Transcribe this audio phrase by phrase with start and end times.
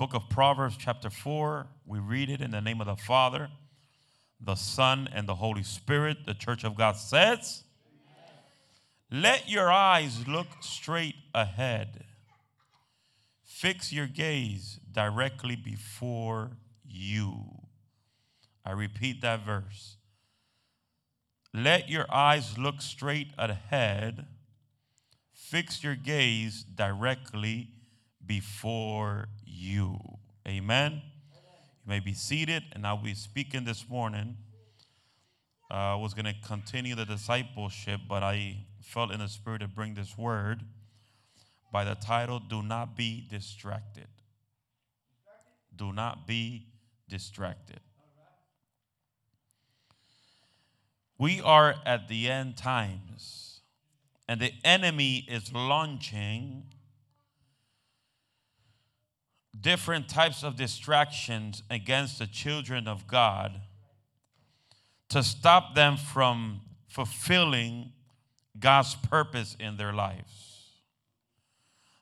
[0.00, 1.66] book of Proverbs, chapter 4.
[1.84, 3.50] We read it in the name of the Father,
[4.40, 6.24] the Son, and the Holy Spirit.
[6.24, 7.64] The church of God says,
[9.10, 12.04] Let your eyes look straight ahead.
[13.44, 17.44] Fix your gaze directly before you.
[18.64, 19.98] I repeat that verse.
[21.52, 24.24] Let your eyes look straight ahead.
[25.34, 27.72] Fix your gaze directly
[28.30, 29.98] before you.
[30.46, 31.02] Amen.
[31.84, 34.36] You may be seated, and I'll be speaking this morning.
[35.68, 39.66] Uh, I was going to continue the discipleship, but I felt in the spirit to
[39.66, 40.62] bring this word
[41.72, 44.06] by the title Do Not Be Distracted.
[45.74, 46.68] Do not be
[47.08, 47.80] distracted.
[51.18, 53.62] We are at the end times,
[54.28, 56.66] and the enemy is launching
[59.58, 63.60] different types of distractions against the children of God
[65.08, 67.92] to stop them from fulfilling
[68.58, 70.50] God's purpose in their lives.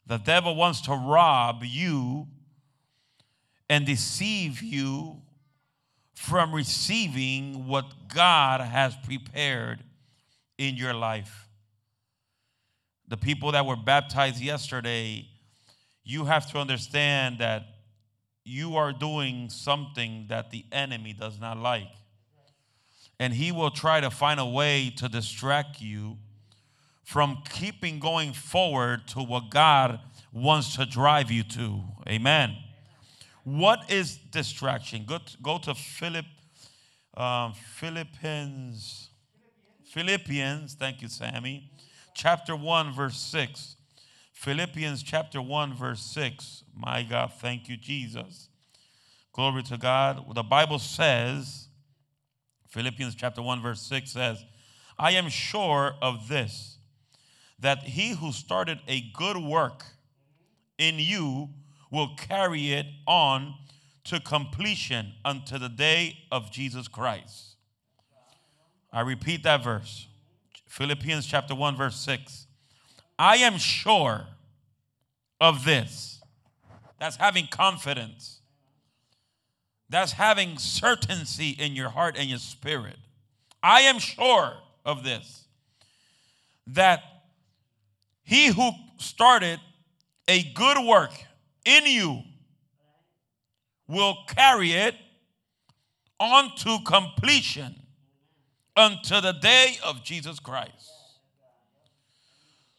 [0.06, 2.26] The devil wants to rob you
[3.68, 5.20] and deceive you
[6.14, 9.84] from receiving what God has prepared
[10.56, 11.48] in your life.
[13.06, 15.28] The people that were baptized yesterday,
[16.08, 17.66] you have to understand that
[18.42, 21.90] you are doing something that the enemy does not like.
[23.20, 26.16] And he will try to find a way to distract you
[27.04, 30.00] from keeping going forward to what God
[30.32, 31.82] wants to drive you to.
[32.08, 32.56] Amen.
[33.44, 35.04] What is distraction?
[35.06, 36.24] Go to, go to Philip,
[37.18, 39.10] um, Philippians,
[39.84, 41.70] Philippians, thank you, Sammy.
[42.14, 43.76] Chapter 1, verse 6.
[44.38, 46.62] Philippians chapter 1, verse 6.
[46.72, 48.50] My God, thank you, Jesus.
[49.32, 50.32] Glory to God.
[50.32, 51.66] The Bible says,
[52.68, 54.44] Philippians chapter 1, verse 6 says,
[54.96, 56.78] I am sure of this,
[57.58, 59.82] that he who started a good work
[60.78, 61.48] in you
[61.90, 63.54] will carry it on
[64.04, 67.56] to completion unto the day of Jesus Christ.
[68.92, 70.06] I repeat that verse.
[70.68, 72.44] Philippians chapter 1 verse 6.
[73.18, 74.28] I am sure
[75.40, 76.20] of this.
[76.98, 78.40] That's having confidence.
[79.88, 82.96] That's having certainty in your heart and your spirit.
[83.62, 84.54] I am sure
[84.84, 85.44] of this
[86.68, 87.00] that
[88.22, 89.58] he who started
[90.26, 91.12] a good work
[91.64, 92.22] in you
[93.86, 94.94] will carry it
[96.20, 97.74] on to completion
[98.76, 100.92] unto the day of Jesus Christ.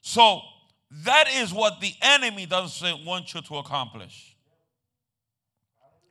[0.01, 0.41] So
[0.91, 4.35] that is what the enemy doesn't want you to accomplish.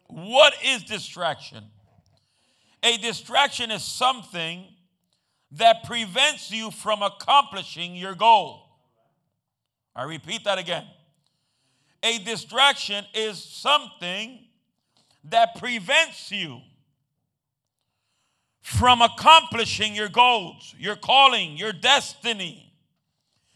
[0.07, 1.65] What is distraction?
[2.83, 4.65] A distraction is something
[5.53, 8.69] that prevents you from accomplishing your goal.
[9.97, 10.87] I repeat that again.
[12.03, 14.39] A distraction is something
[15.25, 16.61] that prevents you
[18.63, 22.68] from accomplishing your goals, your calling, your destiny.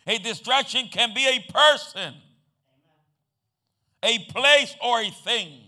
[0.06, 2.14] A distraction can be a person,
[4.02, 5.60] a place, or a thing.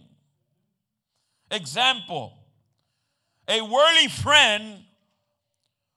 [1.50, 2.38] Example
[3.46, 4.82] a worldly friend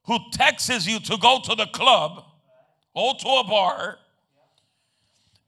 [0.05, 2.23] who texts you to go to the club
[2.93, 3.97] or to a bar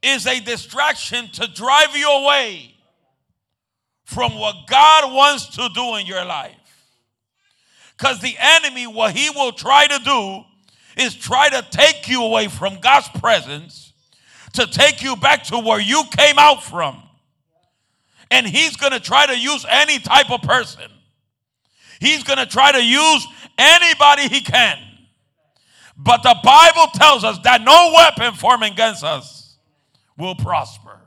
[0.02, 2.76] is a distraction to drive you away
[4.06, 6.56] from what God wants to do in your life.
[7.98, 10.44] Because the enemy, what he will try to do
[10.98, 13.94] is try to take you away from God's presence,
[14.54, 17.02] to take you back to where you came out from.
[18.32, 20.90] And he's going to try to use any type of person.
[22.00, 23.28] He's going to try to use
[23.58, 24.78] anybody he can.
[25.98, 29.58] But the Bible tells us that no weapon formed against us
[30.18, 30.98] will prosper.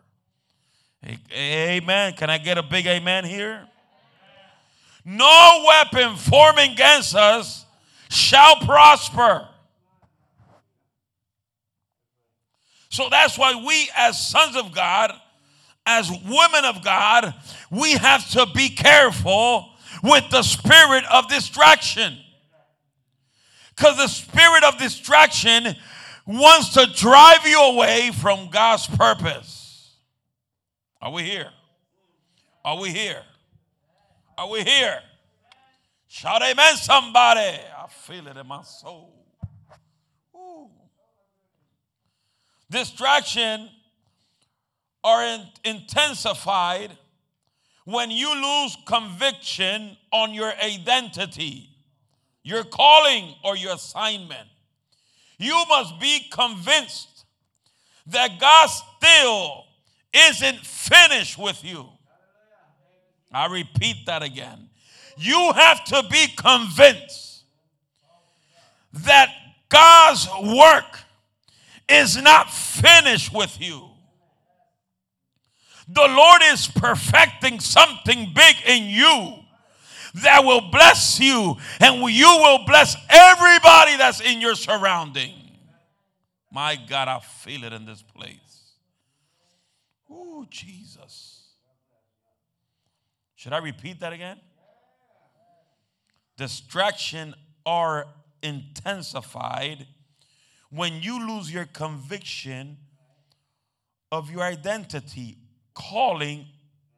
[1.32, 2.12] Amen.
[2.12, 3.66] Can I get a big amen here?
[5.04, 7.64] No weapon forming against us
[8.08, 9.48] shall prosper.
[12.92, 15.12] So that's why we, as sons of God,
[15.86, 17.34] as women of God,
[17.70, 19.70] we have to be careful
[20.02, 22.18] with the spirit of distraction.
[23.74, 25.74] Because the spirit of distraction
[26.26, 29.96] wants to drive you away from God's purpose.
[31.00, 31.48] Are we here?
[32.62, 33.22] Are we here?
[34.36, 35.00] Are we here?
[36.08, 37.40] Shout amen, somebody.
[37.40, 39.21] I feel it in my soul.
[42.72, 43.68] Distraction
[45.04, 46.96] are in, intensified
[47.84, 51.68] when you lose conviction on your identity,
[52.42, 54.48] your calling, or your assignment.
[55.38, 57.26] You must be convinced
[58.06, 59.64] that God still
[60.14, 61.86] isn't finished with you.
[63.32, 64.70] I repeat that again.
[65.18, 67.42] You have to be convinced
[68.94, 69.28] that
[69.68, 70.26] God's
[70.56, 71.01] work
[71.88, 73.88] is not finished with you.
[75.88, 79.34] The Lord is perfecting something big in you
[80.14, 85.34] that will bless you and you will bless everybody that's in your surrounding.
[86.50, 88.74] My God, I feel it in this place.
[90.10, 91.48] Oh, Jesus.
[93.34, 94.38] Should I repeat that again?
[96.36, 98.06] Distraction are
[98.42, 99.86] intensified
[100.74, 102.78] when you lose your conviction
[104.10, 105.36] of your identity,
[105.74, 106.46] calling,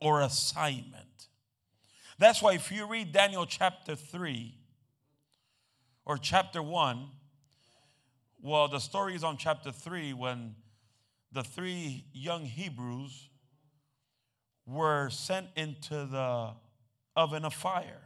[0.00, 1.28] or assignment.
[2.18, 4.54] That's why if you read Daniel chapter 3
[6.06, 7.08] or chapter 1,
[8.40, 10.54] well, the story is on chapter 3 when
[11.32, 13.28] the three young Hebrews
[14.66, 16.50] were sent into the
[17.16, 18.02] oven of fire.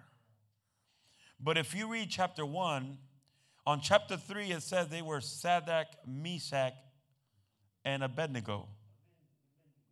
[1.38, 2.96] But if you read chapter 1,
[3.68, 6.72] on chapter 3, it says they were Shadrach, Meshach,
[7.84, 8.66] and Abednego.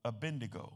[0.03, 0.73] Abednego.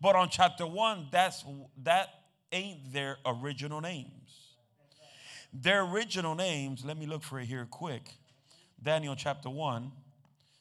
[0.00, 1.44] But on chapter 1, that's,
[1.84, 2.08] that
[2.50, 4.56] ain't their original names.
[5.52, 8.02] Their original names, let me look for it here quick.
[8.82, 9.92] Daniel chapter 1,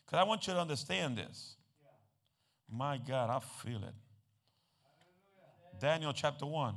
[0.06, 1.56] because I want you to understand this.
[2.72, 3.96] My God, I feel it.
[5.80, 6.76] Daniel chapter 1.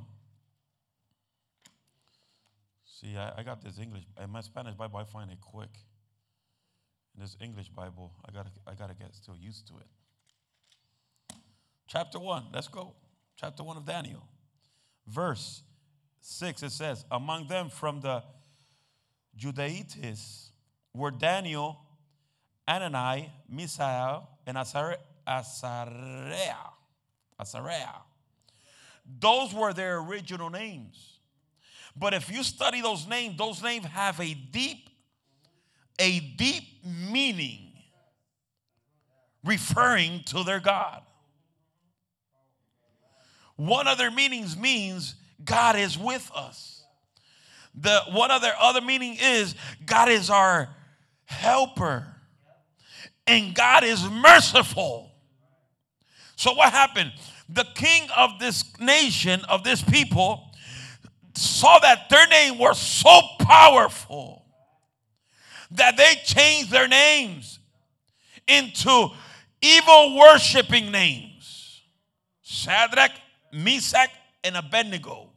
[3.00, 5.70] See, I, I got this English, in my Spanish Bible, I find it quick.
[7.14, 11.36] In this English Bible, I gotta, I gotta get still used to it.
[11.88, 12.92] Chapter 1, let's go.
[13.36, 14.22] Chapter 1 of Daniel.
[15.06, 15.62] Verse
[16.20, 18.22] 6, it says, Among them from the
[19.38, 20.50] Judaitists
[20.94, 21.80] were Daniel,
[22.68, 24.98] Anani, Misael, and Azariah.
[27.40, 28.02] Azariah.
[29.18, 31.19] Those were their original names.
[31.96, 34.88] But if you study those names, those names have a deep,
[35.98, 37.72] a deep meaning
[39.44, 41.02] referring to their God.
[43.56, 45.14] One of their meanings means
[45.44, 46.82] God is with us.
[47.74, 49.54] The one of their other meaning is
[49.84, 50.68] God is our
[51.24, 52.06] helper.
[53.26, 55.12] And God is merciful.
[56.36, 57.12] So what happened?
[57.48, 60.49] The king of this nation, of this people,
[61.40, 64.44] saw that their name were so powerful
[65.70, 67.58] that they changed their names
[68.46, 69.08] into
[69.62, 71.82] evil worshiping names
[72.42, 73.12] Shadrach,
[73.52, 74.10] Meshach,
[74.42, 75.28] and Abednego.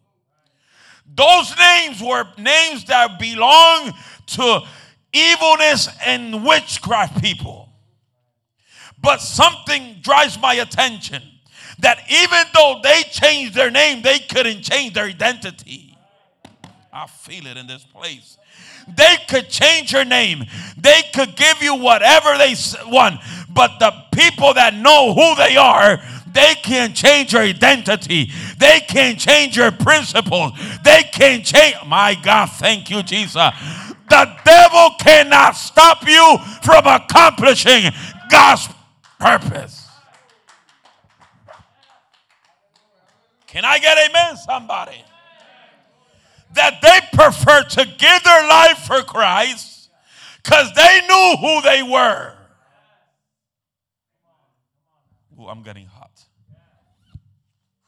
[1.06, 3.94] Those names were names that belong
[4.28, 4.62] to
[5.14, 7.70] evilness and witchcraft people.
[9.00, 11.22] But something drives my attention
[11.80, 15.93] that even though they changed their name, they couldn't change their identity.
[16.96, 18.38] I feel it in this place.
[18.88, 20.46] They could change your name.
[20.78, 22.54] They could give you whatever they
[22.86, 23.20] want.
[23.50, 26.00] But the people that know who they are,
[26.32, 28.30] they can't change your identity.
[28.60, 30.52] They can't change your principles.
[30.84, 31.78] They can't change.
[31.88, 33.36] My God, thank you, Jesus.
[34.10, 37.92] The devil cannot stop you from accomplishing
[38.30, 38.70] God's
[39.20, 39.88] purpose.
[43.48, 45.04] Can I get amen, somebody?
[46.54, 49.90] That they prefer to give their life for Christ
[50.44, 52.34] because they knew who they were.
[55.40, 56.12] Ooh, I'm getting hot.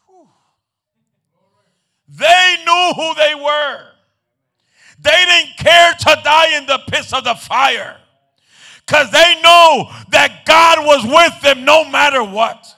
[0.08, 0.28] Whew.
[2.08, 3.86] They knew who they were.
[5.00, 7.98] They didn't care to die in the pits of the fire
[8.86, 12.75] because they know that God was with them no matter what.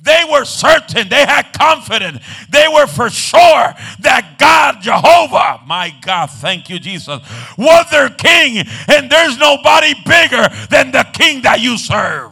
[0.00, 6.30] They were certain, they had confidence, they were for sure that God, Jehovah, my God,
[6.30, 7.20] thank you, Jesus,
[7.58, 12.30] was their king, and there's nobody bigger than the king that you serve.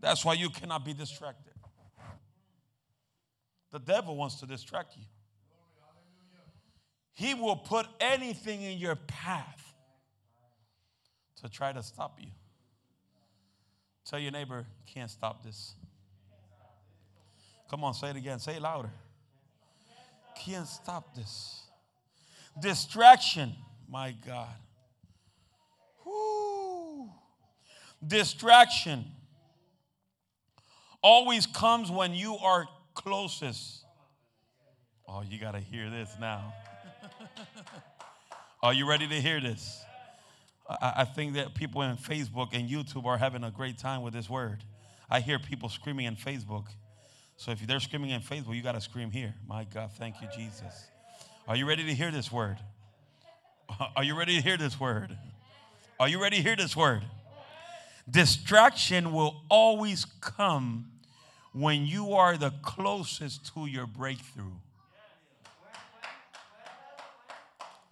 [0.00, 1.52] That's why you cannot be distracted.
[3.72, 5.02] The devil wants to distract you.
[7.12, 9.74] He will put anything in your path
[11.42, 12.30] to try to stop you.
[14.08, 15.74] Tell your neighbor, can't stop this.
[17.70, 18.38] Come on, say it again.
[18.38, 18.90] Say it louder.
[20.38, 21.62] Can't stop this.
[22.58, 23.54] Distraction,
[23.86, 24.54] my God.
[26.06, 27.10] Woo.
[28.06, 29.04] Distraction
[31.02, 33.84] always comes when you are closest.
[35.06, 36.54] Oh, you got to hear this now.
[38.62, 39.84] are you ready to hear this?
[40.68, 44.28] I, think that people in Facebook and YouTube are having a great time with this
[44.28, 44.64] word.
[45.08, 46.66] I hear people screaming in Facebook.
[47.36, 49.34] So if they're screaming in Facebook, you got to scream here.
[49.46, 50.88] My God, thank you, Jesus.
[51.46, 52.58] Are you ready to hear this word?
[53.96, 55.16] Are you ready to hear this word?
[55.98, 57.02] Are you ready to hear this word?
[58.10, 60.90] Distraction will always come
[61.52, 64.52] when you are the closest to your breakthrough.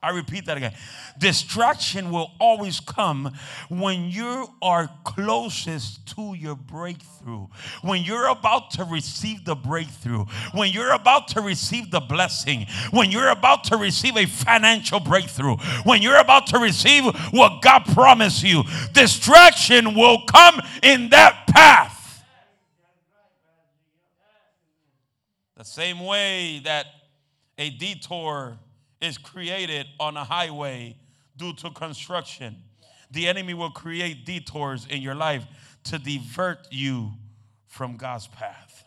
[0.07, 0.73] I repeat that again.
[1.19, 3.33] Distraction will always come
[3.69, 7.49] when you are closest to your breakthrough.
[7.83, 10.27] When you're about to receive the breakthrough.
[10.55, 12.67] When you're about to receive the blessing.
[12.93, 15.57] When you're about to receive a financial breakthrough.
[15.83, 18.63] When you're about to receive what God promised you.
[18.93, 22.23] Distraction will come in that path.
[25.57, 26.87] The same way that
[27.59, 28.59] a detour
[29.01, 30.97] is created on a highway
[31.37, 32.57] due to construction.
[33.11, 35.47] The enemy will create detours in your life
[35.85, 37.13] to divert you
[37.67, 38.85] from God's path.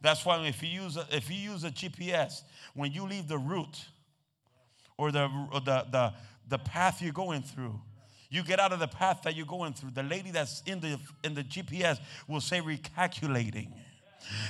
[0.00, 2.42] That's why if you use a, if you use a GPS,
[2.74, 3.84] when you leave the route
[4.96, 6.14] or the, or the, the,
[6.48, 7.80] the path you're going through,
[8.30, 9.90] you get out of the path that you're going through.
[9.90, 13.72] The lady that's in the in the GPS will say recalculating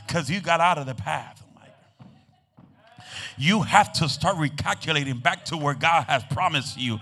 [0.06, 1.42] because you got out of the path
[3.36, 6.98] you have to start recalculating back to where God has promised you.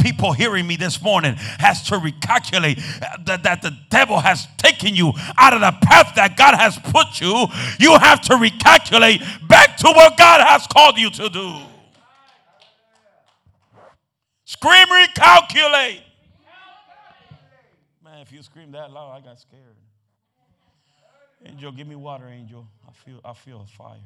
[0.00, 2.76] People hearing me this morning has to recalculate
[3.24, 7.20] that, that the devil has taken you out of the path that God has put
[7.20, 7.46] you.
[7.78, 11.56] You have to recalculate back to what God has called you to do.
[14.44, 16.02] Scream, recalculate.
[18.04, 19.76] Man, if you scream that loud, I got scared.
[21.44, 22.66] Angel, give me water, Angel.
[22.86, 23.96] I feel I feel a fire.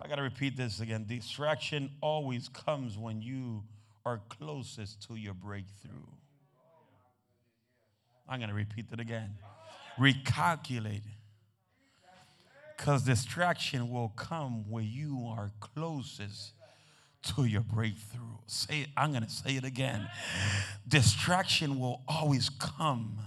[0.00, 1.04] I got to repeat this again.
[1.08, 3.62] Distraction always comes when you
[4.04, 6.06] are closest to your breakthrough.
[8.28, 9.34] I'm going to repeat it again.
[9.98, 11.02] Recalculate.
[12.76, 16.52] Because distraction will come when you are closest
[17.22, 18.38] to your breakthrough.
[18.46, 20.08] Say it, I'm going to say it again.
[20.88, 23.18] Distraction will always come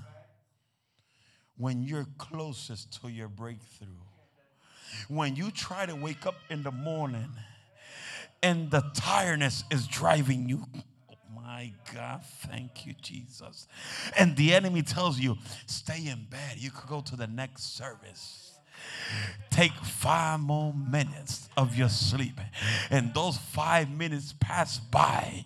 [1.58, 4.05] when you're closest to your breakthrough
[5.08, 7.30] when you try to wake up in the morning
[8.44, 10.66] and the tiredness is driving you
[11.10, 13.68] oh my God, thank you, Jesus.
[14.18, 15.38] And the enemy tells you,
[15.68, 16.58] stay in bed.
[16.58, 18.45] You could go to the next service.
[19.50, 22.42] Take five more minutes of your sleep,
[22.90, 25.46] and those five minutes pass by,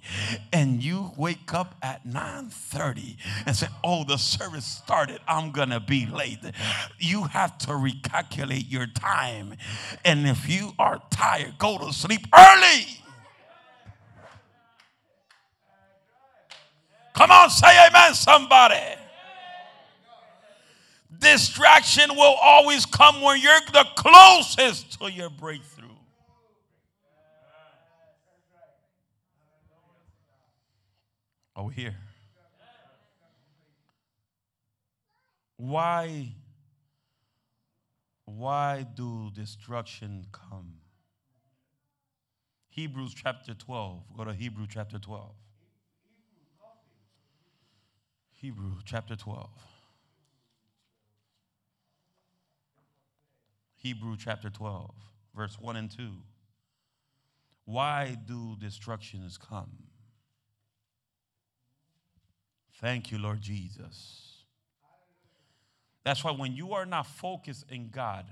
[0.52, 5.22] and you wake up at 9:30 and say, "Oh, the service started.
[5.28, 6.40] I'm gonna be late."
[6.98, 9.56] You have to recalculate your time,
[10.04, 13.04] and if you are tired, go to sleep early.
[17.14, 18.99] Come on, say amen, somebody.
[21.20, 25.88] Distraction will always come when you're the closest to your breakthrough.
[31.56, 31.96] Are we here?
[35.58, 36.32] Why,
[38.24, 40.76] why do destruction come?
[42.70, 44.04] Hebrews chapter 12.
[44.16, 45.32] Go to Hebrew chapter 12.
[48.32, 49.50] Hebrew chapter 12.
[53.80, 54.92] Hebrew chapter 12,
[55.34, 56.10] verse 1 and 2.
[57.64, 59.72] Why do destructions come?
[62.82, 64.44] Thank you, Lord Jesus.
[66.04, 68.26] That's why when you are not focused in God,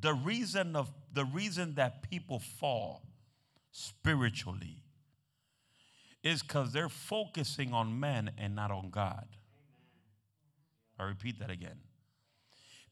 [0.00, 3.02] the reason of the reason that people fall
[3.72, 4.84] spiritually
[6.22, 9.26] is because they're focusing on men and not on God.
[10.98, 11.80] I repeat that again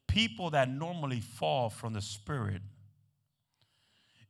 [0.06, 2.62] people that normally fall from the Spirit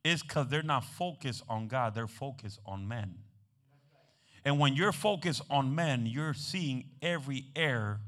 [0.03, 3.15] is because they're not focused on God, they're focused on men.
[4.45, 7.99] And when you're focused on men, you're seeing every error,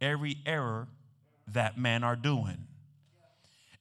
[0.00, 0.88] every error
[1.48, 2.66] that men are doing.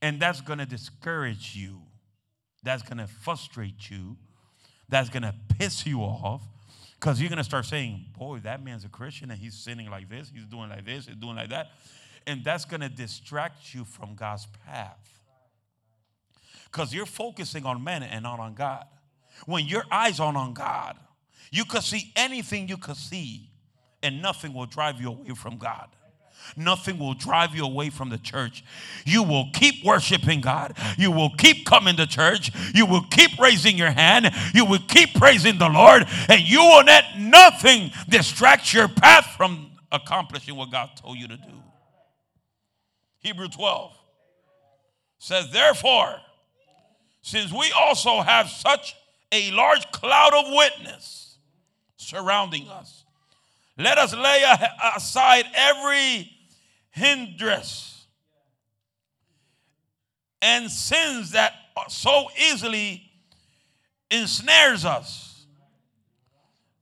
[0.02, 1.80] And that's going to discourage you.
[2.62, 4.18] That's going to frustrate you.
[4.90, 6.42] That's going to piss you off
[7.00, 10.10] because you're going to start saying, Boy, that man's a Christian and he's sinning like
[10.10, 11.68] this, he's doing like this, he's doing like that
[12.26, 15.22] and that's going to distract you from God's path.
[16.66, 18.86] Because you're focusing on men and not on God.
[19.46, 20.98] When your eyes are on God,
[21.52, 23.50] you could see anything you could see,
[24.02, 25.88] and nothing will drive you away from God.
[26.58, 28.64] nothing will drive you away from the church.
[29.06, 30.78] You will keep worshiping God.
[30.98, 32.52] You will keep coming to church.
[32.74, 34.32] You will keep raising your hand.
[34.54, 36.06] You will keep praising the Lord.
[36.30, 41.38] And you will let nothing distract your path from accomplishing what God told you to
[41.38, 41.64] do.
[43.24, 43.98] Hebrew 12
[45.18, 46.18] says, Therefore,
[47.22, 48.96] since we also have such
[49.32, 51.38] a large cloud of witness
[51.96, 53.06] surrounding us,
[53.78, 54.44] let us lay
[54.96, 56.32] aside every
[56.92, 58.06] hindrance
[60.42, 61.54] and sins that
[61.88, 63.10] so easily
[64.12, 65.46] ensnares us.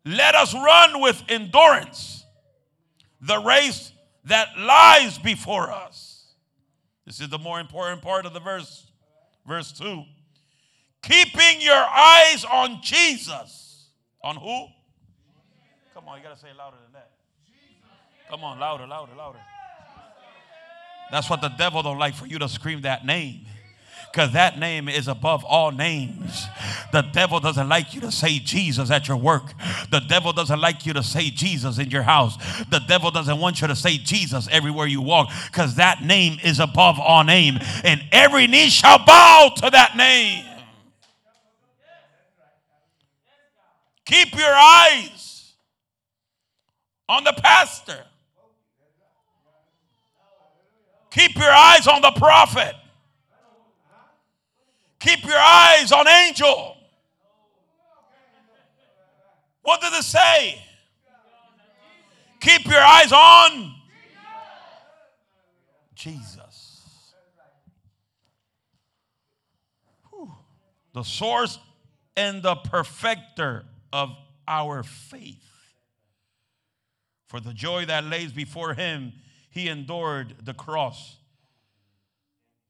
[0.04, 2.26] Let us run with endurance
[3.22, 3.92] the race
[4.26, 6.11] that lies before us.
[7.12, 8.86] This is the more important part of the verse.
[9.46, 10.02] Verse 2.
[11.04, 13.90] Keeping your eyes on Jesus.
[14.24, 14.68] On who?
[15.94, 17.12] Come on, you got to say louder than that.
[18.30, 19.40] Come on, louder, louder, louder.
[21.12, 23.42] That's what the devil don't like for you to scream that name.
[24.10, 26.46] Because that name is above all names.
[26.92, 29.54] The devil doesn't like you to say Jesus at your work.
[29.90, 32.38] The devil doesn't like you to say Jesus in your house.
[32.70, 36.60] The devil doesn't want you to say Jesus everywhere you walk because that name is
[36.60, 37.60] above all name.
[37.84, 40.46] And every knee shall bow to that name.
[44.06, 45.54] Keep your eyes
[47.08, 48.06] on the pastor.
[51.12, 52.74] Keep your eyes on the prophet.
[55.00, 56.78] Keep your eyes on angel.
[59.62, 60.62] What did it say?
[62.40, 63.76] Keep your eyes on
[65.94, 67.14] Jesus.
[70.10, 70.32] Whew.
[70.94, 71.60] The source
[72.18, 74.10] and the perfecter of
[74.48, 75.38] our faith.
[77.28, 79.14] For the joy that lays before him,
[79.52, 81.18] he endured the cross,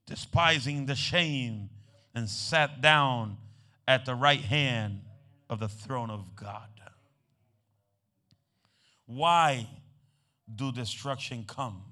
[0.06, 1.70] despising the shame,
[2.14, 3.38] and sat down
[3.88, 5.00] at the right hand
[5.48, 6.71] of the throne of God.
[9.14, 9.68] Why
[10.54, 11.82] do destruction come?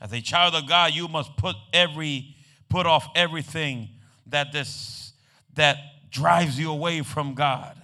[0.00, 2.34] As a child of God, you must put every
[2.68, 3.88] put off everything
[4.26, 5.12] that this
[5.54, 5.76] that
[6.10, 7.80] drives you away from God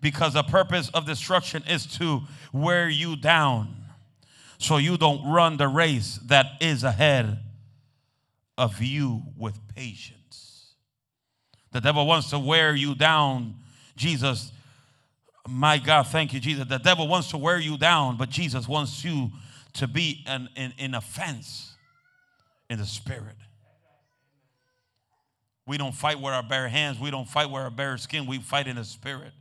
[0.00, 3.74] because the purpose of destruction is to wear you down
[4.58, 7.38] so you don't run the race that is ahead
[8.56, 10.74] of you with patience.
[11.72, 13.54] The devil wants to wear you down.
[13.96, 14.52] Jesus,
[15.48, 16.66] my God, thank you, Jesus.
[16.68, 19.30] The devil wants to wear you down, but Jesus wants you
[19.74, 21.74] to be an, in, in offense
[22.70, 23.36] in the spirit.
[25.66, 26.98] We don't fight with our bare hands.
[26.98, 28.26] We don't fight with our bare skin.
[28.26, 29.32] We fight in the spirit.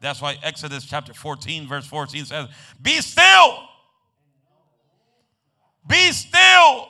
[0.00, 2.48] That's why Exodus chapter 14, verse 14 says,
[2.80, 3.58] Be still.
[5.88, 6.88] Be still.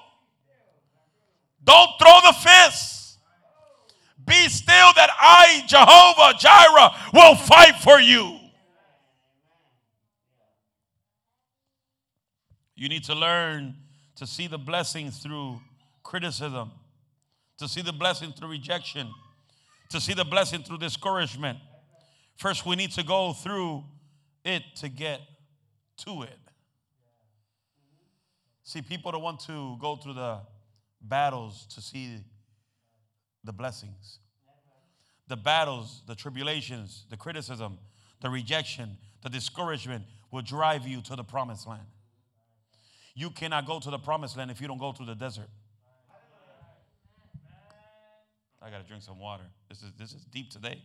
[1.62, 3.18] Don't throw the fist.
[4.26, 8.38] Be still that I, Jehovah Jireh, will fight for you.
[12.76, 13.76] You need to learn
[14.16, 15.60] to see the blessings through
[16.02, 16.70] criticism,
[17.58, 19.08] to see the blessing through rejection,
[19.90, 21.58] to see the blessing through discouragement
[22.36, 23.84] First, we need to go through
[24.44, 25.20] it to get
[25.98, 26.38] to it.
[28.64, 30.40] See, people don't want to go through the
[31.00, 32.18] battles to see
[33.44, 34.18] the blessings.
[35.28, 37.78] The battles, the tribulations, the criticism,
[38.20, 41.86] the rejection, the discouragement will drive you to the promised land.
[43.14, 45.48] You cannot go to the promised land if you don't go through the desert.
[48.60, 49.44] I got to drink some water.
[49.68, 50.82] This is, this is deep today.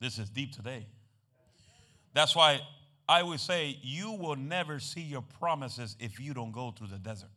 [0.00, 0.86] This is deep today.
[2.14, 2.60] That's why
[3.08, 6.98] I would say you will never see your promises if you don't go through the
[6.98, 7.28] desert.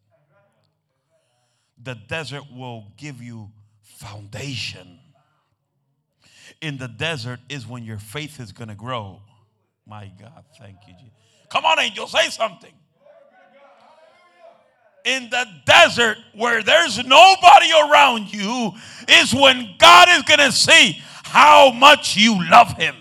[1.84, 5.00] The desert will give you foundation.
[6.62, 9.22] In the desert is when your faith is going to grow.
[9.86, 11.27] My God, thank you, Jesus.
[11.50, 12.74] Come on, angel, say something.
[15.06, 18.74] In the desert where there's nobody around you
[19.08, 22.96] is when God is going to see how much you love him.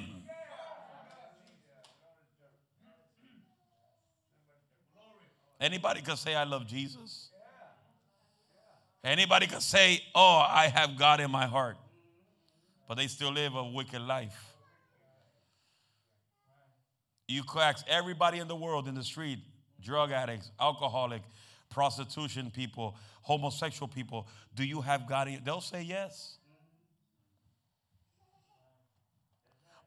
[5.60, 7.30] Anybody can say, I love Jesus.
[9.02, 11.76] Anybody can say, Oh, I have God in my heart.
[12.88, 14.45] But they still live a wicked life.
[17.28, 19.40] You ask everybody in the world in the street
[19.80, 21.22] drug addicts, alcoholic,
[21.70, 26.38] prostitution people, homosexual people do you have God in They'll say yes.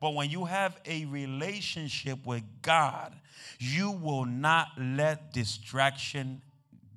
[0.02, 3.14] But when you have a relationship with God,
[3.60, 6.42] you will not let distraction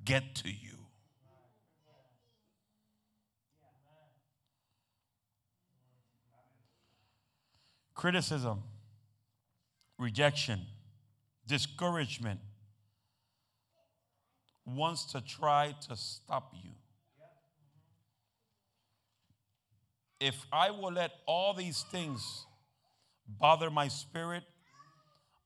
[0.05, 0.77] get to you.
[7.93, 8.63] Criticism,
[10.03, 10.59] rejection,
[11.47, 12.39] discouragement
[14.65, 16.71] wants to try to stop you.
[20.19, 22.45] If I will let all these things
[23.27, 24.43] bother my spirit,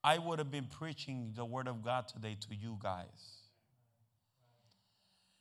[0.03, 3.05] I would have been preaching the word of God today to you guys.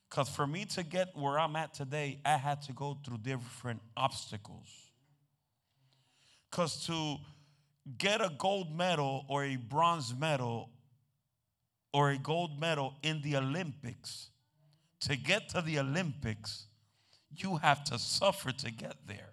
[0.08, 3.80] Because for me to get where I'm at today, I had to go through different
[3.96, 4.68] obstacles.
[6.50, 7.16] Because to
[7.98, 10.70] get a gold medal or a bronze medal
[11.92, 14.30] or a gold medal in the Olympics,
[15.00, 16.66] to get to the Olympics,
[17.34, 19.30] you have to suffer to get there.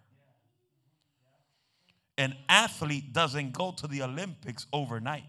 [2.17, 5.25] An athlete doesn't go to the Olympics overnight.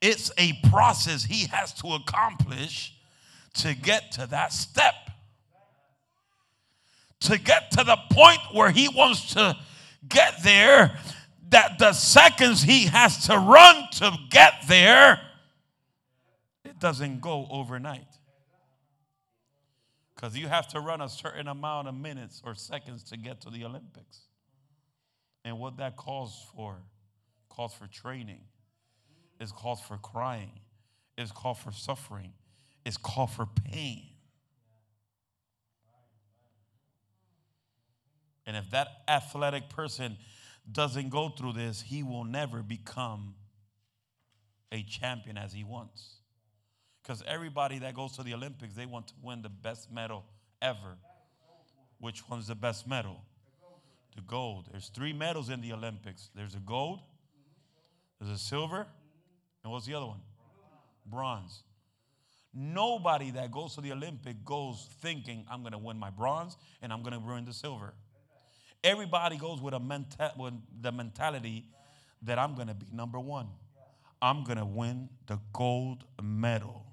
[0.00, 2.94] It's a process he has to accomplish
[3.54, 4.94] to get to that step.
[7.20, 9.56] To get to the point where he wants to
[10.08, 10.98] get there,
[11.50, 15.20] that the seconds he has to run to get there,
[16.64, 18.06] it doesn't go overnight.
[20.14, 23.50] Because you have to run a certain amount of minutes or seconds to get to
[23.50, 24.22] the Olympics.
[25.44, 26.78] And what that calls for
[27.56, 28.40] calls for training,
[29.40, 30.60] is calls for crying,
[31.16, 32.32] is called for suffering,
[32.84, 34.02] is called for pain.
[38.46, 40.16] And if that athletic person
[40.70, 43.34] doesn't go through this, he will never become
[44.72, 46.16] a champion as he wants.
[47.02, 50.24] Because everybody that goes to the Olympics, they want to win the best medal
[50.60, 50.96] ever.
[51.98, 53.22] Which one's the best medal?
[54.16, 54.68] The gold.
[54.70, 57.00] There's three medals in the Olympics there's a gold,
[58.18, 58.86] there's a silver,
[59.62, 60.20] and what's the other one?
[61.04, 61.62] Bronze.
[62.54, 66.92] Nobody that goes to the Olympic goes thinking, I'm going to win my bronze and
[66.92, 67.92] I'm going to win the silver.
[68.86, 71.64] Everybody goes with, a menta- with the mentality
[72.22, 73.48] that I'm going to be number one.
[74.22, 76.86] I'm going to win the gold medal.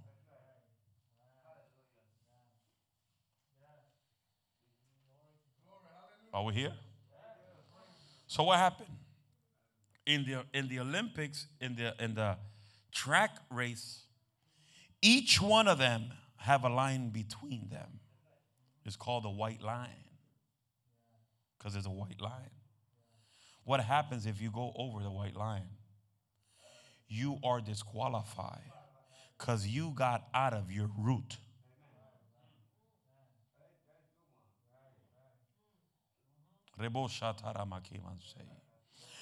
[6.34, 6.74] Are we here?
[8.26, 8.90] So what happened?
[10.08, 12.38] In the in the Olympics, in the in the
[12.92, 14.06] track race,
[15.00, 18.00] each one of them have a line between them.
[18.84, 20.13] It's called the white line.
[21.64, 22.50] Because there's a white line.
[23.64, 25.70] What happens if you go over the white line?
[27.08, 28.60] You are disqualified
[29.38, 31.38] because you got out of your route.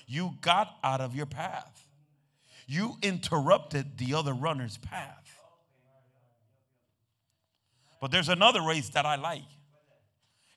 [0.07, 1.87] You got out of your path.
[2.65, 5.37] You interrupted the other runner's path.
[7.99, 9.43] But there's another race that I like.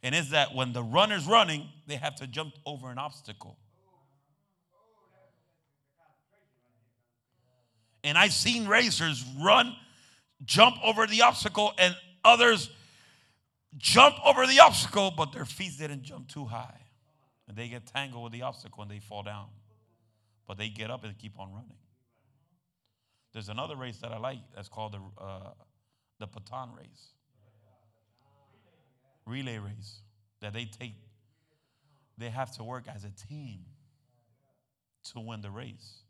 [0.04, 3.56] And it's that when the runner's running, they have to jump over an obstacle.
[8.04, 9.74] And I've seen racers run,
[10.44, 12.68] jump over the obstacle, and others
[13.78, 16.80] jump over the obstacle, but their feet didn't jump too high.
[17.48, 19.46] And they get tangled with the obstacle and they fall down.
[20.46, 21.78] But they get up and keep on running.
[23.32, 25.52] There's another race that I like that's called the, uh,
[26.20, 27.13] the Baton race.
[29.26, 30.00] Relay race.
[30.40, 30.94] That they take,
[32.18, 33.60] they have to work as a team
[35.12, 36.02] to win the race.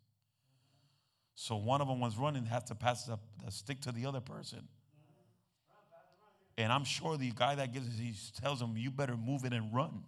[1.34, 4.06] So one of them was running, has to pass the, uh, the stick to the
[4.06, 4.68] other person.
[6.56, 9.52] And I'm sure the guy that gives it, he tells him, you better move it
[9.52, 10.04] and run.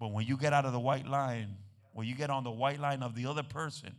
[0.00, 1.56] But when you get out of the white line,
[1.92, 3.94] when you get on the white line of the other person,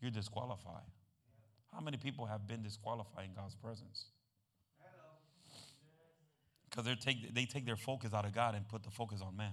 [0.00, 0.82] you're disqualified.
[1.76, 4.06] How many people have been disqualified in God's presence?
[6.70, 9.36] Because they take, they take their focus out of God and put the focus on
[9.36, 9.52] man.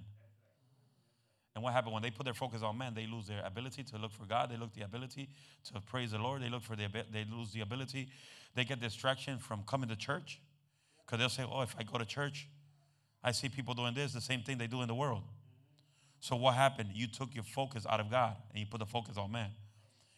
[1.54, 2.94] And what happened when they put their focus on man?
[2.94, 4.50] They lose their ability to look for God.
[4.50, 5.28] They look the ability
[5.66, 6.42] to praise the Lord.
[6.42, 8.08] They look for the they lose the ability.
[8.56, 10.40] They get distraction from coming to church
[11.06, 12.48] because they'll say, "Oh, if I go to church,
[13.22, 15.24] I see people doing this, the same thing they do in the world."
[16.22, 16.90] So what happened?
[16.94, 19.52] You took your focus out of God and you put the focus on man.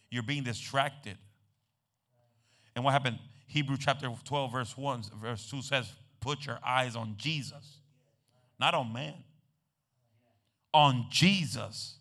[0.10, 1.18] You're being distracted.
[2.76, 3.20] And what happened?
[3.48, 7.80] Hebrew chapter 12, verse 1, verse 2 says, Put your eyes on Jesus,
[8.60, 9.14] not on man,
[10.74, 11.98] on Jesus.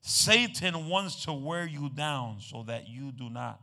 [0.00, 3.60] Satan wants to wear you down so that you do not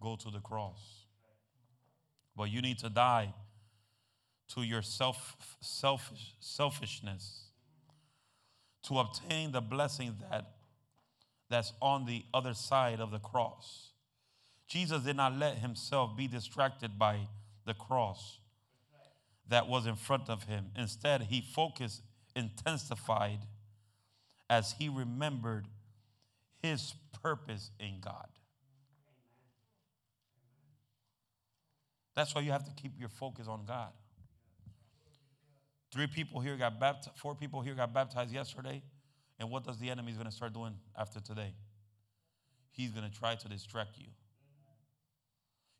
[0.00, 1.04] go to the cross.
[2.34, 3.34] But you need to die
[4.54, 7.50] to your self, selfish, selfishness
[8.84, 10.50] to obtain the blessing that,
[11.50, 13.90] that's on the other side of the cross.
[14.68, 17.26] Jesus did not let himself be distracted by
[17.66, 18.38] the cross
[19.48, 20.66] that was in front of him.
[20.76, 22.02] Instead, he focused,
[22.36, 23.40] intensified
[24.48, 25.66] as he remembered
[26.62, 28.28] his purpose in God.
[32.14, 33.90] That's why you have to keep your focus on God.
[35.92, 38.82] Three people here got baptized, four people here got baptized yesterday.
[39.40, 41.54] And what does the enemy is going to start doing after today?
[42.70, 44.06] He's going to try to distract you.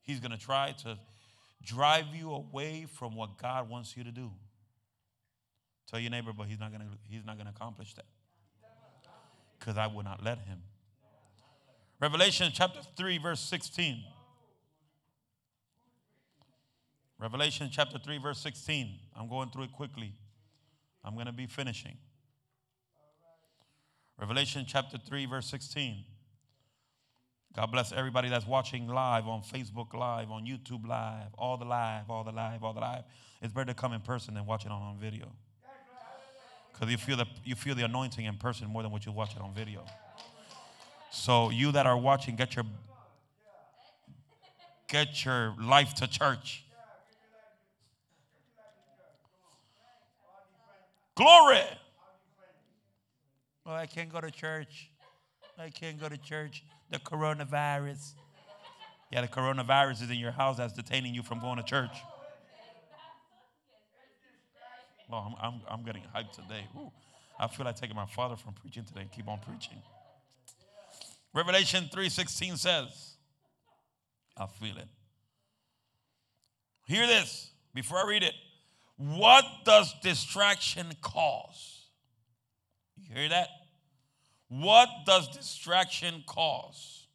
[0.01, 0.99] He's going to try to
[1.62, 4.31] drive you away from what God wants you to do.
[5.88, 8.07] Tell your neighbor, but he's not going to he's not going to accomplish that.
[9.61, 10.62] Cuz I will not let him.
[12.01, 14.03] Revelation chapter 3 verse 16.
[17.20, 18.99] Revelation chapter 3, verse 16.
[19.14, 20.14] I'm going through it quickly.
[21.05, 21.99] I'm going to be finishing.
[24.21, 26.05] Revelation chapter 3, verse 16.
[27.57, 32.11] God bless everybody that's watching live on Facebook Live, on YouTube Live, all the live,
[32.11, 33.05] all the live, all the live.
[33.41, 35.33] It's better to come in person than watch it on, on video.
[36.71, 39.35] Because you feel the you feel the anointing in person more than what you watch
[39.35, 39.85] it on video.
[41.11, 42.67] So you that are watching, get your
[44.87, 46.65] get your life to church.
[51.15, 51.63] Glory.
[53.71, 54.91] Oh, I can't go to church.
[55.57, 56.65] I can't go to church.
[56.91, 58.15] The coronavirus.
[59.13, 61.97] Yeah, the coronavirus is in your house that's detaining you from going to church.
[65.09, 66.67] Well, I'm, I'm, I'm getting hyped today.
[66.77, 66.91] Ooh,
[67.39, 69.79] I feel like taking my father from preaching today and keep on preaching.
[71.33, 73.15] Revelation 3.16 says,
[74.37, 74.89] I feel it.
[76.89, 78.35] Hear this before I read it.
[78.97, 81.85] What does distraction cause?
[82.97, 83.49] You hear that?
[84.51, 87.07] What does distraction cause?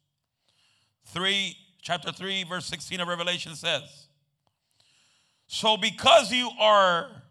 [1.04, 4.08] 3 chapter 3 verse 16 of Revelation says,
[5.46, 7.22] "So because you are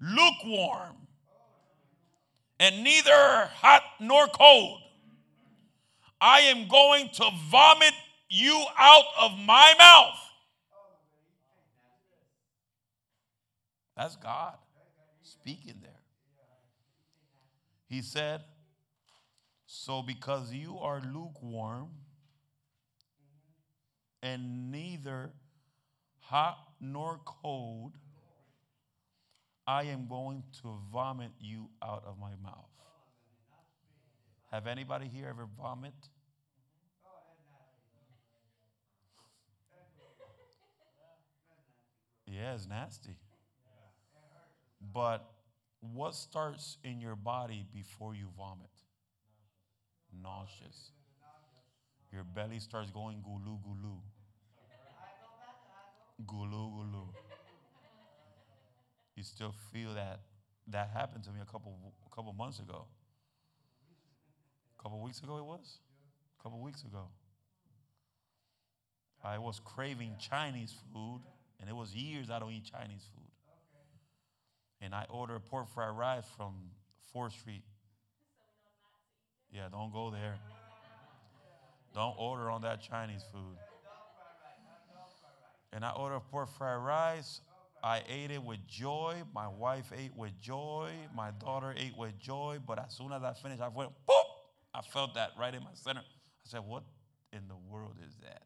[0.00, 1.06] lukewarm
[2.58, 4.82] and neither hot nor cold,
[6.22, 7.94] I am going to vomit
[8.30, 10.20] you out of my mouth."
[13.94, 14.56] That's God
[15.22, 16.00] speaking there.
[17.86, 18.42] He said,
[19.84, 21.90] So because you are lukewarm
[24.22, 25.30] and neither
[26.20, 27.92] hot nor cold,
[29.66, 32.70] I am going to vomit you out of my mouth.
[34.50, 35.92] Have anybody here ever vomit?
[42.26, 43.18] Yeah, it's nasty.
[44.94, 45.30] But
[45.80, 48.70] what starts in your body before you vomit?
[50.22, 50.90] Nauseous.
[52.12, 53.96] Your belly starts going gulu gulu.
[56.24, 57.06] Gulu gulu.
[59.16, 60.20] You still feel that.
[60.68, 62.86] That happened to me a couple a couple months ago.
[64.78, 65.78] A couple weeks ago it was?
[66.38, 67.08] A couple weeks ago.
[69.22, 71.22] I was craving Chinese food,
[71.58, 73.24] and it was years I don't eat Chinese food
[74.84, 76.54] and I order a pork fried rice from
[77.14, 77.62] 4th Street.
[79.54, 80.34] Yeah, don't go there.
[81.94, 83.56] Don't order on that Chinese food.
[85.72, 87.40] And I ordered pork fried rice.
[87.82, 89.22] I ate it with joy.
[89.32, 90.90] My wife ate with joy.
[91.14, 92.58] My daughter ate with joy.
[92.66, 94.24] But as soon as I finished, I went, boop!
[94.74, 96.00] I felt that right in my center.
[96.00, 96.82] I said, What
[97.32, 98.42] in the world is that?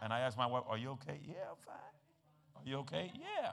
[0.00, 1.18] And I asked my wife, Are you okay?
[1.26, 1.74] Yeah, I'm fine.
[2.54, 3.10] Are you okay?
[3.14, 3.50] Yeah.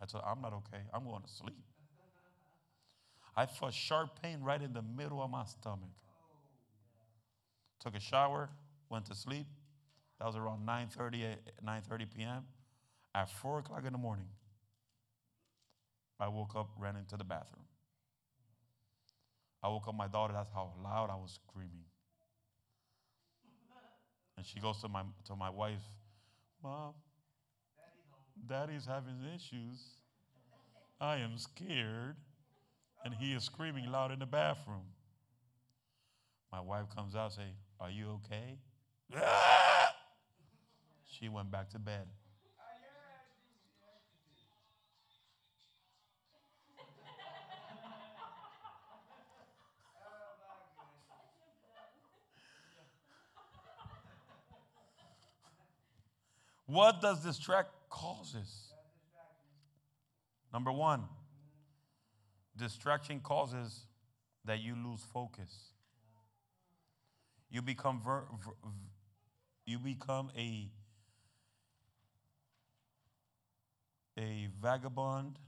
[0.00, 0.82] I told I'm not okay.
[0.94, 1.62] I'm going to sleep.
[3.38, 5.94] I felt sharp pain right in the middle of my stomach.
[7.78, 8.50] Took a shower,
[8.90, 9.46] went to sleep.
[10.18, 12.46] That was around 9:30, 9:30 p.m.
[13.14, 14.26] At four o'clock in the morning,
[16.18, 17.62] I woke up, ran into the bathroom.
[19.62, 20.32] I woke up my daughter.
[20.32, 21.84] That's how loud I was screaming.
[24.36, 25.86] And she goes to my to my wife,
[26.60, 26.94] Mom,
[28.48, 29.78] Daddy's having issues.
[31.00, 32.16] I am scared.
[33.04, 34.84] And he is screaming loud in the bathroom.
[36.52, 38.58] My wife comes out and say, Are you okay?
[41.10, 42.06] She went back to bed.
[56.66, 58.68] What does distract causes?
[60.52, 61.04] Number one,
[62.58, 63.86] distraction causes
[64.44, 65.72] that you lose focus.
[67.50, 68.52] You become ver, ver,
[69.64, 70.70] you become a
[74.18, 75.38] a vagabond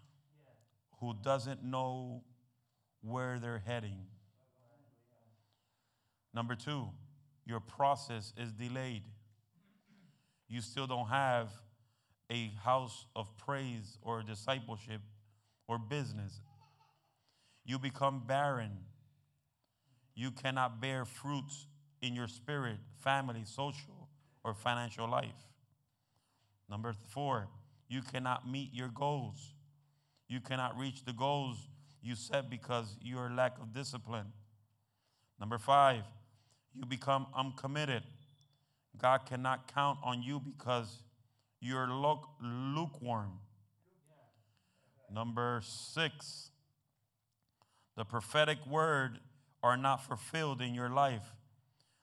[1.00, 2.22] who doesn't know
[3.02, 4.06] where they're heading.
[6.32, 6.88] Number two,
[7.44, 9.02] your process is delayed.
[10.48, 11.50] You still don't have
[12.30, 15.00] a house of praise or discipleship
[15.66, 16.40] or business.
[17.70, 18.72] You become barren.
[20.16, 21.68] You cannot bear fruits
[22.02, 24.08] in your spirit, family, social,
[24.42, 25.46] or financial life.
[26.68, 27.46] Number four,
[27.88, 29.54] you cannot meet your goals.
[30.26, 31.68] You cannot reach the goals
[32.02, 34.32] you set because your lack of discipline.
[35.38, 36.02] Number five,
[36.74, 38.02] you become uncommitted.
[38.98, 41.04] God cannot count on you because
[41.60, 43.38] you're lukewarm.
[45.08, 46.49] Number six,
[48.00, 49.18] the prophetic word
[49.62, 51.34] are not fulfilled in your life.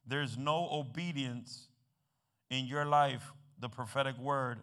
[0.06, 1.70] There's no obedience
[2.52, 3.32] in your life.
[3.60, 4.60] The prophetic word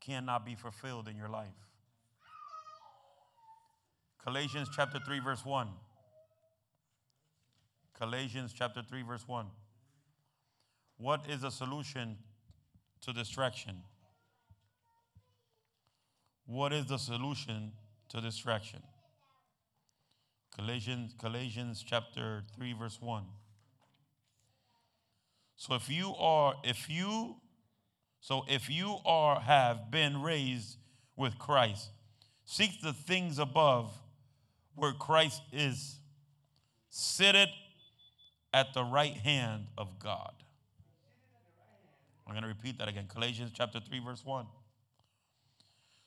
[0.00, 1.52] cannot be fulfilled in your life.
[4.24, 5.68] Galatians chapter 3, verse 1.
[7.98, 9.44] Galatians chapter 3, verse 1.
[10.96, 12.16] What is the solution
[13.02, 13.82] to distraction?
[16.46, 17.72] What is the solution
[18.08, 18.80] to distraction?
[20.58, 23.22] Galatians, Galatians chapter 3, verse 1.
[25.54, 27.36] So if you are, if you,
[28.20, 30.76] so if you are have been raised
[31.16, 31.90] with Christ,
[32.44, 33.92] seek the things above
[34.74, 36.00] where Christ is,
[36.90, 37.48] seated
[38.52, 40.32] at the right hand of God.
[42.26, 43.06] I'm going to repeat that again.
[43.12, 44.46] Galatians chapter 3, verse 1.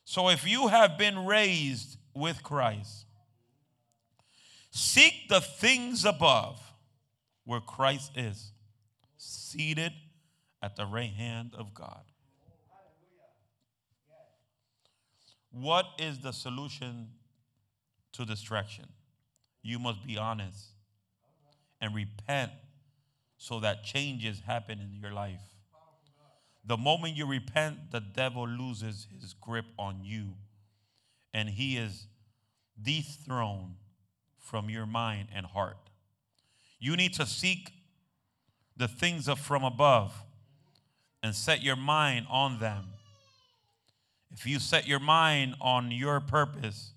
[0.03, 3.05] So if you have been raised with Christ,
[4.71, 6.59] seek the things above
[7.45, 8.51] where Christ is,
[9.17, 9.91] seated
[10.63, 12.03] at the right hand of God.
[15.51, 17.09] What is the solution
[18.13, 18.85] to distraction?
[19.61, 20.69] You must be honest
[21.81, 22.51] and repent
[23.37, 25.41] so that changes happen in your life.
[26.63, 30.35] The moment you repent, the devil loses his grip on you
[31.33, 32.07] and he is
[32.81, 33.75] dethroned
[34.41, 35.77] from your mind and heart.
[36.79, 37.71] You need to seek
[38.75, 40.13] the things of from above
[41.23, 42.87] and set your mind on them.
[44.31, 46.93] If you set your mind on your purpose,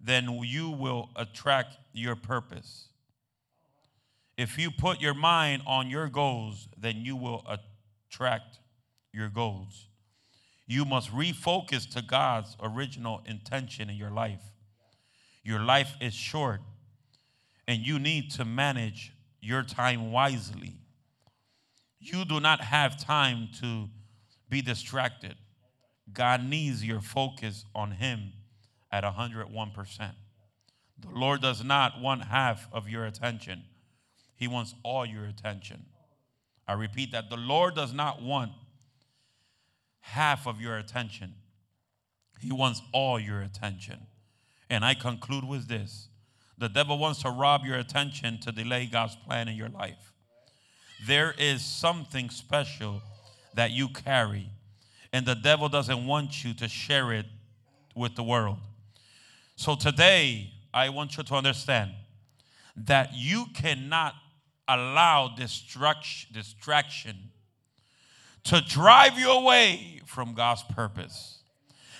[0.00, 2.88] then you will attract your purpose.
[4.36, 8.60] If you put your mind on your goals, then you will attract
[9.12, 9.86] your goals.
[10.68, 14.52] You must refocus to God's original intention in your life.
[15.42, 16.60] Your life is short,
[17.66, 20.74] and you need to manage your time wisely.
[22.00, 23.88] You do not have time to
[24.48, 25.36] be distracted.
[26.12, 28.32] God needs your focus on Him
[28.90, 30.12] at 101%.
[31.00, 33.62] The Lord does not want half of your attention,
[34.34, 35.84] He wants all your attention.
[36.66, 38.52] I repeat that the Lord does not want
[40.00, 41.34] half of your attention,
[42.40, 44.07] He wants all your attention.
[44.70, 46.08] And I conclude with this
[46.58, 50.12] the devil wants to rob your attention to delay God's plan in your life.
[51.06, 53.00] There is something special
[53.54, 54.50] that you carry,
[55.12, 57.26] and the devil doesn't want you to share it
[57.94, 58.58] with the world.
[59.54, 61.92] So today, I want you to understand
[62.76, 64.14] that you cannot
[64.66, 67.16] allow distraction,
[68.44, 71.38] to drive you away from God's purpose.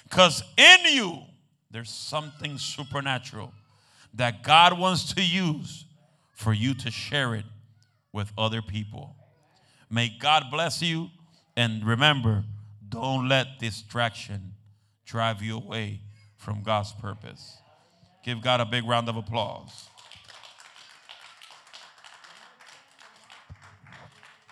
[0.05, 1.23] Because in you,
[1.71, 3.53] there's something supernatural
[4.15, 5.85] that God wants to use
[6.33, 7.45] for you to share it
[8.13, 9.17] with other people.
[9.91, 11.11] May God bless you.
[11.57, 12.45] And remember,
[12.89, 14.55] don't let distraction
[15.05, 16.01] drive you away
[16.37, 17.59] from God's purpose.
[18.25, 19.89] Give God a big round of applause.